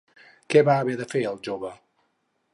[0.53, 1.73] Què va haver de fer el jove?